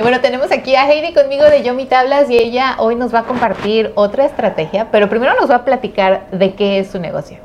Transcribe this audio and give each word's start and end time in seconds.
Bueno, 0.00 0.22
tenemos 0.22 0.50
aquí 0.50 0.76
a 0.76 0.90
Heidi 0.90 1.12
conmigo 1.12 1.44
de 1.44 1.62
Yomi 1.62 1.84
Tablas 1.84 2.30
y 2.30 2.38
ella 2.38 2.76
hoy 2.78 2.96
nos 2.96 3.12
va 3.12 3.18
a 3.18 3.24
compartir 3.24 3.92
otra 3.96 4.24
estrategia, 4.24 4.90
pero 4.90 5.10
primero 5.10 5.34
nos 5.38 5.50
va 5.50 5.56
a 5.56 5.64
platicar 5.66 6.26
de 6.30 6.54
qué 6.54 6.78
es 6.78 6.90
su 6.90 6.98
negocio. 6.98 7.36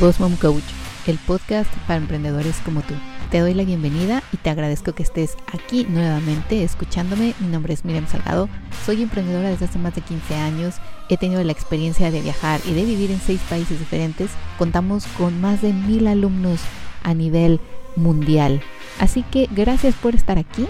Boss 0.00 0.18
Mom 0.20 0.36
Coach, 0.36 0.64
el 1.06 1.18
podcast 1.18 1.70
para 1.86 1.98
emprendedores 1.98 2.56
como 2.64 2.80
tú. 2.80 2.94
Te 3.30 3.40
doy 3.40 3.52
la 3.52 3.64
bienvenida 3.64 4.22
y 4.32 4.38
te 4.38 4.48
agradezco 4.48 4.94
que 4.94 5.02
estés 5.02 5.36
aquí 5.52 5.86
nuevamente 5.86 6.64
escuchándome. 6.64 7.34
Mi 7.40 7.48
nombre 7.48 7.74
es 7.74 7.84
Miriam 7.84 8.08
Salgado, 8.08 8.48
soy 8.86 9.02
emprendedora 9.02 9.50
desde 9.50 9.66
hace 9.66 9.78
más 9.78 9.94
de 9.94 10.00
15 10.00 10.34
años. 10.34 10.76
He 11.10 11.18
tenido 11.18 11.44
la 11.44 11.52
experiencia 11.52 12.10
de 12.10 12.22
viajar 12.22 12.60
y 12.64 12.72
de 12.72 12.84
vivir 12.86 13.10
en 13.10 13.20
seis 13.20 13.42
países 13.50 13.80
diferentes. 13.80 14.30
Contamos 14.56 15.06
con 15.18 15.38
más 15.42 15.60
de 15.60 15.74
mil 15.74 16.06
alumnos 16.06 16.60
a 17.02 17.12
nivel 17.12 17.60
mundial. 17.96 18.62
Así 19.00 19.22
que 19.22 19.48
gracias 19.50 19.94
por 19.94 20.14
estar 20.14 20.38
aquí 20.38 20.68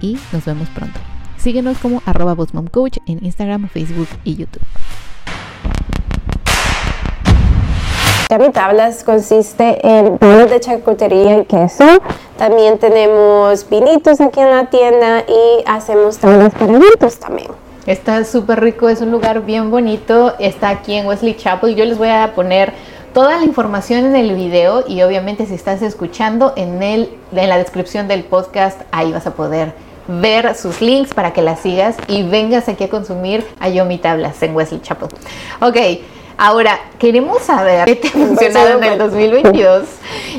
y 0.00 0.18
nos 0.32 0.44
vemos 0.44 0.68
pronto. 0.68 1.00
Síguenos 1.38 1.78
como 1.78 2.02
arroba 2.04 2.36
Coach 2.70 2.98
en 3.06 3.24
Instagram, 3.24 3.68
Facebook 3.68 4.08
y 4.22 4.36
YouTube. 4.36 4.62
mi 8.38 8.50
tablas 8.50 9.02
consiste 9.02 9.84
en 9.84 10.16
panes 10.18 10.50
de 10.50 10.60
charcutería 10.60 11.38
y 11.38 11.44
queso. 11.46 11.84
También 12.38 12.78
tenemos 12.78 13.68
vinitos 13.68 14.20
aquí 14.20 14.38
en 14.38 14.50
la 14.50 14.66
tienda 14.66 15.24
y 15.26 15.64
hacemos 15.66 16.18
tablas 16.18 16.54
para 16.54 16.74
eventos 16.74 17.18
también. 17.18 17.48
Está 17.86 18.24
súper 18.24 18.60
rico, 18.60 18.88
es 18.88 19.00
un 19.00 19.10
lugar 19.10 19.44
bien 19.44 19.70
bonito. 19.70 20.34
Está 20.38 20.68
aquí 20.68 20.94
en 20.94 21.06
Wesley 21.06 21.36
Chapel. 21.36 21.74
Yo 21.74 21.84
les 21.84 21.98
voy 21.98 22.08
a 22.08 22.32
poner 22.34 22.72
toda 23.12 23.38
la 23.38 23.44
información 23.44 24.04
en 24.06 24.16
el 24.16 24.34
video 24.34 24.84
y 24.86 25.02
obviamente 25.02 25.46
si 25.46 25.54
estás 25.54 25.82
escuchando 25.82 26.52
en, 26.56 26.82
el, 26.82 27.10
en 27.32 27.48
la 27.48 27.58
descripción 27.58 28.08
del 28.08 28.24
podcast, 28.24 28.80
ahí 28.92 29.12
vas 29.12 29.26
a 29.26 29.34
poder 29.34 29.72
ver 30.06 30.54
sus 30.54 30.80
links 30.80 31.14
para 31.14 31.32
que 31.32 31.42
las 31.42 31.60
sigas 31.60 31.96
y 32.08 32.22
vengas 32.22 32.68
aquí 32.68 32.84
a 32.84 32.88
consumir 32.88 33.46
a 33.60 33.68
Yomi 33.68 33.98
Tablas 33.98 34.42
en 34.42 34.54
Wesley 34.54 34.80
Chapel. 34.80 35.08
Ok, 35.60 35.76
ahora 36.36 36.78
queremos 36.98 37.42
saber 37.42 37.84
qué 37.84 37.96
te 37.96 38.08
ha 38.08 38.10
funcionado 38.12 38.78
en 38.78 38.84
el 38.84 38.98
2022 38.98 39.88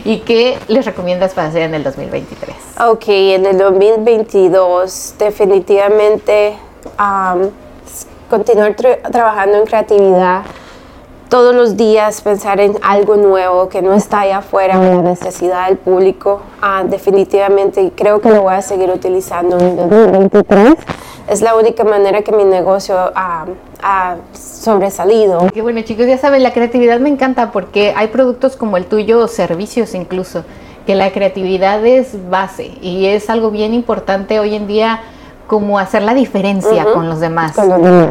y 0.03 0.19
qué 0.19 0.57
les 0.67 0.85
recomiendas 0.85 1.33
para 1.33 1.47
hacer 1.47 1.63
en 1.63 1.75
el 1.75 1.83
2023. 1.83 2.55
Ok, 2.87 3.03
en 3.07 3.45
el 3.45 3.57
2022 3.57 5.15
definitivamente 5.17 6.57
continuar 8.29 8.75
trabajando 8.75 9.57
en 9.57 9.65
creatividad 9.65 10.43
todos 11.31 11.55
los 11.55 11.77
días 11.77 12.19
pensar 12.19 12.59
en 12.59 12.77
algo 12.81 13.15
nuevo 13.15 13.69
que 13.69 13.81
no 13.81 13.93
está 13.93 14.19
allá 14.19 14.39
afuera 14.39 14.77
o 14.77 14.83
la 14.83 15.01
necesidad 15.01 15.69
del 15.69 15.77
público. 15.77 16.41
Ah, 16.61 16.83
definitivamente, 16.85 17.81
y 17.81 17.89
creo 17.91 18.19
que 18.19 18.29
lo 18.29 18.41
voy 18.41 18.53
a 18.53 18.61
seguir 18.61 18.89
utilizando 18.89 19.57
en 19.57 19.77
2023. 19.77 20.75
Es 21.29 21.41
la 21.41 21.55
única 21.55 21.85
manera 21.85 22.21
que 22.21 22.33
mi 22.33 22.43
negocio 22.43 22.97
ha, 23.15 23.45
ha 23.81 24.17
sobresalido. 24.33 25.47
Qué 25.53 25.61
bueno, 25.61 25.81
chicos, 25.83 26.05
ya 26.05 26.17
saben, 26.17 26.43
la 26.43 26.51
creatividad 26.51 26.99
me 26.99 27.07
encanta 27.07 27.53
porque 27.53 27.93
hay 27.95 28.09
productos 28.09 28.57
como 28.57 28.75
el 28.75 28.85
tuyo 28.85 29.19
o 29.19 29.29
servicios 29.29 29.95
incluso, 29.95 30.43
que 30.85 30.95
la 30.95 31.13
creatividad 31.13 31.85
es 31.85 32.29
base 32.29 32.73
y 32.81 33.05
es 33.05 33.29
algo 33.29 33.51
bien 33.51 33.73
importante 33.73 34.37
hoy 34.41 34.53
en 34.53 34.67
día 34.67 34.99
como 35.51 35.79
hacer 35.79 36.01
la 36.03 36.13
diferencia 36.13 36.85
con 36.93 37.09
los 37.09 37.19
demás. 37.19 37.51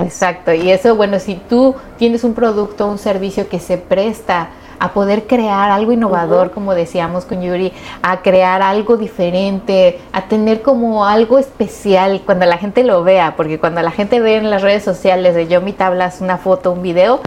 Exacto. 0.03 0.53
Y 0.53 0.71
eso, 0.71 0.95
bueno, 0.95 1.19
si 1.19 1.37
tú 1.37 1.75
tienes 1.97 2.23
un 2.23 2.35
producto, 2.35 2.87
un 2.87 2.99
servicio 2.99 3.49
que 3.49 3.59
se 3.59 3.79
presta 3.79 4.51
a 4.79 4.93
poder 4.93 5.27
crear 5.27 5.71
algo 5.71 5.91
innovador, 5.91 6.51
como 6.51 6.75
decíamos 6.75 7.25
con 7.25 7.41
Yuri, 7.41 7.73
a 8.03 8.21
crear 8.21 8.61
algo 8.61 8.99
diferente, 8.99 9.99
a 10.13 10.29
tener 10.29 10.61
como 10.61 11.07
algo 11.07 11.39
especial 11.39 12.21
cuando 12.27 12.45
la 12.45 12.59
gente 12.59 12.85
lo 12.85 13.03
vea, 13.05 13.33
porque 13.39 13.59
cuando 13.59 13.81
la 13.81 13.91
gente 13.91 14.21
ve 14.21 14.37
en 14.37 14.51
las 14.51 14.61
redes 14.61 14.85
sociales 14.85 15.35
de 15.35 15.49
yo 15.49 15.63
mi 15.63 15.73
tablas 15.73 16.21
una 16.21 16.37
foto, 16.37 16.73
un 16.73 16.83
video, 16.83 17.21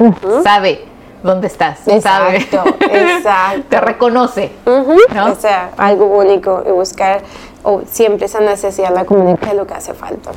sabe 0.43 0.92
dónde 1.23 1.47
estás, 1.47 1.87
exacto, 1.87 2.63
Exacto. 2.81 3.63
Te 3.69 3.81
reconoce. 3.81 4.51
O 4.65 5.35
sea, 5.35 5.71
algo 5.77 6.05
único 6.05 6.63
y 6.67 6.71
buscar 6.71 7.21
o 7.63 7.81
siempre 7.89 8.25
esa 8.25 8.41
necesidad 8.41 8.93
la 8.93 9.05
comunicar 9.05 9.49
es 9.49 9.55
lo 9.55 9.65
que 9.65 9.73
hace 9.73 9.93
falta. 9.93 10.31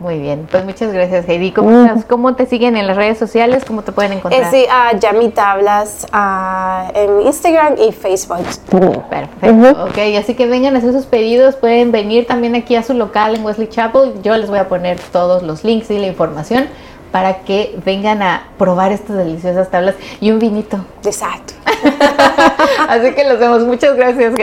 Muy 0.00 0.18
bien, 0.18 0.46
pues 0.50 0.64
muchas 0.64 0.92
gracias 0.92 1.28
Heidi. 1.28 1.52
¿Cómo, 1.52 2.34
te 2.34 2.46
siguen 2.46 2.76
en 2.76 2.86
las 2.86 2.96
redes 2.96 3.18
sociales? 3.18 3.64
¿Cómo 3.64 3.82
te 3.82 3.92
pueden 3.92 4.14
encontrar? 4.14 4.42
Es 4.42 4.50
sí, 4.50 4.66
uh, 4.66 4.98
Yami 4.98 5.30
Tablas 5.30 6.06
uh, 6.12 6.90
en 6.98 7.22
Instagram 7.22 7.74
y 7.78 7.92
Facebook. 7.92 8.44
Perfecto, 9.08 9.84
ok, 9.84 9.98
así 10.18 10.34
que 10.34 10.46
vengan 10.46 10.74
a 10.74 10.78
hacer 10.78 10.92
sus 10.92 11.06
pedidos, 11.06 11.56
pueden 11.56 11.92
venir 11.92 12.26
también 12.26 12.54
aquí 12.56 12.74
a 12.76 12.82
su 12.82 12.94
local 12.94 13.36
en 13.36 13.44
Wesley 13.44 13.68
Chapel. 13.68 14.14
Yo 14.22 14.36
les 14.36 14.50
voy 14.50 14.58
a 14.58 14.68
poner 14.68 14.98
todos 15.12 15.42
los 15.42 15.64
links 15.64 15.90
y 15.90 15.98
la 15.98 16.08
información 16.08 16.66
para 17.14 17.44
que 17.44 17.78
vengan 17.84 18.22
a 18.22 18.48
probar 18.58 18.90
estas 18.90 19.16
deliciosas 19.16 19.70
tablas 19.70 19.94
y 20.20 20.32
un 20.32 20.40
vinito. 20.40 20.84
Exacto. 21.04 21.54
Así 22.88 23.12
que 23.12 23.22
los 23.22 23.38
vemos. 23.38 23.62
Muchas 23.62 23.94
gracias. 23.94 24.34